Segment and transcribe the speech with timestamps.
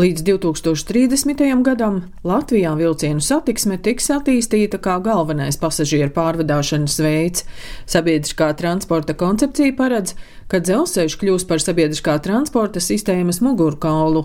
[0.00, 1.40] Līdz 2030.
[1.66, 7.42] gadam Latvijā vilcienu satiksme tiks attīstīta kā galvenais pasažieru pārvadāšanas veids.
[7.90, 10.14] Sabiedriskā transporta koncepcija paredz,
[10.48, 14.22] ka dzelzceļš kļūs par sabiedriskā transporta sistēmas mugurkaulu.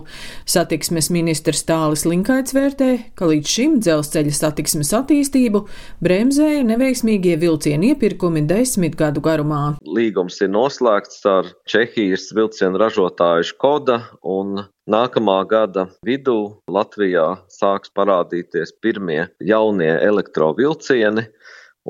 [0.48, 2.88] Satiksmes ministrs Tālis Linkaits vērtē,
[3.18, 5.66] ka līdz šim dzelzceļa satiksmes attīstību
[6.06, 9.76] bremzēja neveiksmīgie vilcienu iepirkumi desmit gadu garumā.
[9.84, 18.70] Līgums ir noslēgts ar Čehijas vilcienu ražotāju Škoda un Nākamā gada vidū Latvijā sāks parādīties
[18.78, 21.24] pirmie jaunie elektrovilcieni,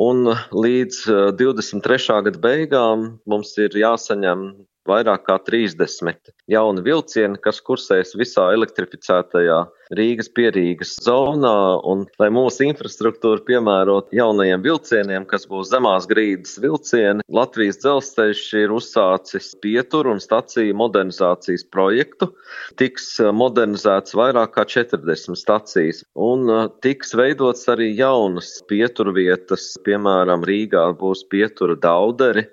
[0.00, 0.30] un
[0.64, 1.02] līdz
[1.36, 1.98] 23.
[2.00, 4.46] Eh, gada beigām mums ir jāsaņem
[4.88, 12.64] vairāk kā 30 jauni vilcieni, kas kursēs visā elektrificētajā Rīgas pierīgas zonā, un lai mūsu
[12.66, 20.22] infrastruktūra piemērot jaunajiem vilcieniem, kas būs zemās grīdas vilcieni, Latvijas dzelzceļš ir uzsācis pieturu un
[20.22, 22.32] staciju modernizācijas projektu.
[22.80, 30.88] Tiks modernizēts vairāk kā 40 stacijas, un uh, tiks veidots arī jaunas pieturvietas, piemēram, Rīgā
[30.98, 32.48] būs pietura dauderi,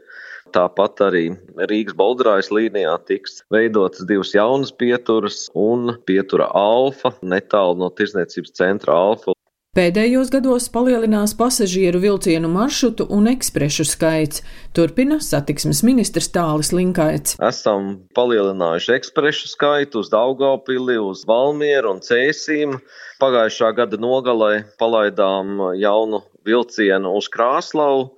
[0.54, 1.24] Tāpat arī
[1.58, 8.94] Rīgas Bolderājas līnijā tiks veidotas divas jaunas pieturas un pietura Alfa netālu no tirzniecības centra
[8.94, 9.34] Alfa.
[9.74, 14.44] Pēdējos gados palielinās pasažieru vilcienu maršrutu un eksprešu skaits,
[14.78, 17.40] turpina satiksmes ministrs Tālis Linkaits.
[17.42, 22.76] Esam palielinājuši eksprešu skaitu uz Daugavpili, uz Valmieru un Cēsīm.
[23.24, 28.12] Pagājušā gada nogalē palaidām jaunu vilcienu uz Krāslavu.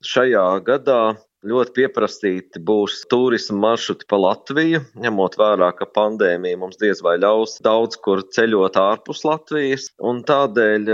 [0.00, 1.02] Šajā gadā
[1.42, 7.56] Ļoti pieprasīti būs turisma maršruti pa Latviju, ņemot vērā, ka pandēmija mums diez vai ļaus
[7.66, 10.86] daudz kur ceļot ārpus Latvijas, tādēļ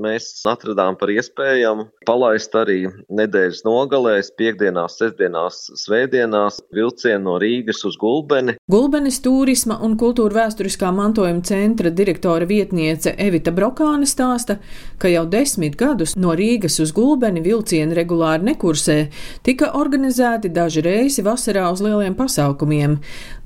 [0.00, 2.78] mēs atradām par iespējamu palaist arī
[3.12, 8.56] nedēļas nogalēs, piekdienās, sestdienās, svētdienās vilcienu no Rīgas uz Gulbeni.
[8.72, 14.62] Gulbenes turisma un kultūra vēsturiskā mantojuma centra direktora vietniece Evita Brokāne stāsta,
[14.96, 18.98] ka jau desmit gadus no Rīgas uz Gulbeni vilcieni regulāri nekursē,
[19.44, 22.98] tika organizēta organizēti daži reisi vasarā uz lieliem pasākumiem.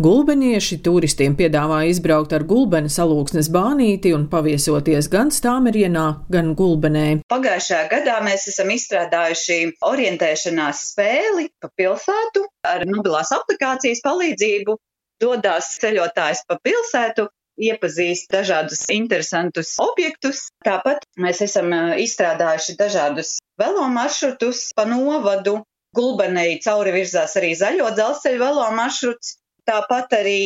[0.05, 7.07] Gulbenieši turistiem piedāvāja izbraukt ar gulbeni salūksnes bānīti un paviesoties gan stāmerienā, gan gulbenē.
[7.33, 14.77] Pagājušajā gadā mēs esam izstrādājuši orientēšanās spēli pa pilsētu ar mobilās aplikācijas palīdzību.
[15.25, 17.31] Dodās ceļotājs pa pilsētu,
[17.65, 20.49] iepazīst dažādus interesantus objektus.
[20.67, 21.71] Tāpat mēs esam
[22.03, 25.63] izstrādājuši dažādus velo maršrutus pa novadu,
[25.95, 29.37] Gulbenei cauri virzās arī zaļo dzelzceļu velo maršruts.
[29.69, 30.39] Tāpat arī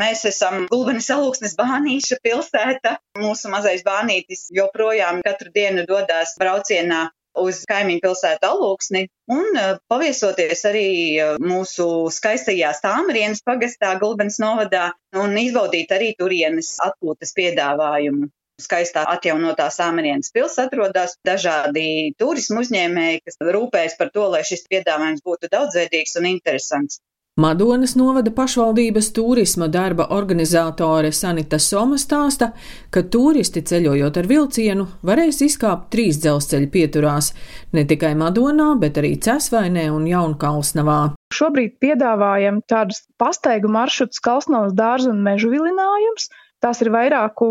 [0.00, 2.96] mēs esam Gulbenes alūksnes bānīša pilsēta.
[3.22, 7.06] Mūsu mazais bānītis joprojām katru dienu dodās braucienā
[7.40, 9.02] uz kaimiņu pilsētu alūksni
[9.32, 10.86] un eh, paviesoties arī
[11.20, 14.88] eh, mūsu skaistajā stāmarienas pagastā Gulbenes novadā
[15.20, 18.30] un izbaudīt arī turienes atpūtas piedāvājumu
[18.62, 25.24] skaistā atjaunotā Sāmarienas pils atrodas dažādi turismu uzņēmēji, kas rūpējas par to, lai šis piedāvājums
[25.26, 27.02] būtu daudzveidīgs un interesants.
[27.36, 32.54] Madonas novada pašvaldības turisma darba organizātore Sanita Soma stāsta,
[32.88, 37.34] ka turisti ceļojot ar vilcienu varēs izkāpt trīs dzelzceļa pieturās-
[37.76, 41.12] ne tikai Madonā, bet arī Cesvainē un Jaunkalsnavā.
[41.28, 46.30] Šobrīd piedāvājam tādus pastaigu maršrutus Kalsnavas dārza un mežu vilinājums,
[46.66, 47.46] Tās ir vairāku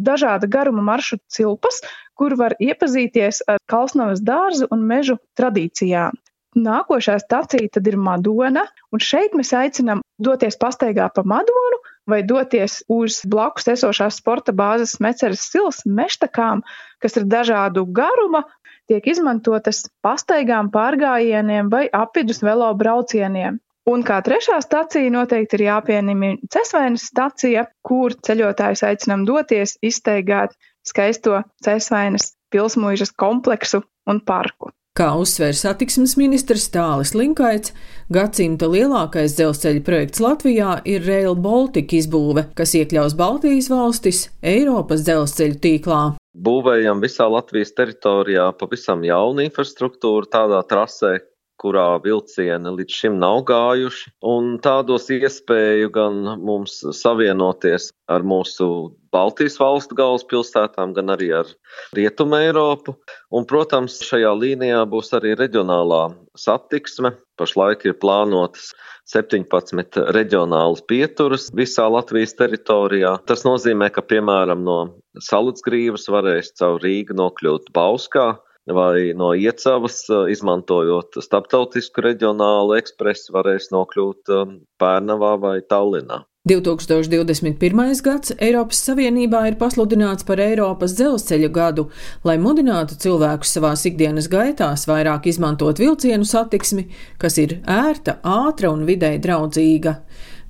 [0.00, 1.82] dažāda garuma maršrutu cilpas,
[2.16, 6.16] kur var iepazīties ar Kalsnavas dārzu un mežu tradīcijām.
[6.56, 12.78] Nākošā stacija tad ir Madona, un šeit mēs aicinām doties pastaigā pa Madonu vai doties
[12.88, 16.64] uz blakus esošās sporta bāzes Meceres silas meštakām,
[17.04, 18.46] kas ir dažādu garuma,
[18.88, 23.60] tiek izmantotas pastaigām, pārgājieniem vai apvidus velo braucieniem.
[23.84, 30.56] Un kā trešā stacija noteikti ir jāpiemina Cesvainas stacija, kur ceļotājus aicinām doties, izteigāt
[30.88, 34.72] skaisto Cesvainas pilsmuižas kompleksu un parku.
[34.94, 37.72] Kā uzsver satiksmes ministrs Tālis Linkaits,
[38.14, 45.58] gadsimta lielākais dzelzceļa projekts Latvijā ir Rail Baltica izbūve, kas iekļaus Baltijas valstis Eiropas dzelzceļu
[45.66, 46.02] tīklā.
[46.46, 51.18] Būvējam visā Latvijas teritorijā pavisam jaunu infrastruktūru tādā trasē,
[51.64, 58.68] kurā vilcieni līdz šim nav gājuši, un tādos iespēju gan mums savienoties ar mūsu
[59.14, 61.50] Baltijas valstu galvaspilsētām, gan arī ar
[61.96, 62.96] Rietumu Eiropu.
[63.34, 66.08] Un, protams, šajā līnijā būs arī reģionālā
[66.38, 67.14] satiksme.
[67.38, 68.72] Pašlaik ir plānotas
[69.10, 73.16] 17 reģionālas pieturas visā Latvijas teritorijā.
[73.28, 74.78] Tas nozīmē, ka, piemēram, no
[75.22, 78.32] Salacgrīvas varēs caur Rīgu nokļūt Bauskā,
[78.66, 84.32] vai no Iecavas, izmantojot starptautisku reģionālu ekspresu, varēs nokļūt
[84.80, 86.24] Pērnavā vai Tallinā.
[86.44, 88.02] 2021.
[88.04, 91.86] gads Eiropas Savienībā ir pasludināts par Eiropas dzelzceļa gadu,
[92.28, 98.84] lai mudinātu cilvēkus savās ikdienas gaitās vairāk izmantot vilcienu satiksmi, kas ir ērta, ātra un
[98.84, 100.02] videi draudzīga.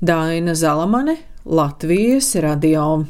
[0.03, 3.05] Daina Zalamane, Latvijas radio.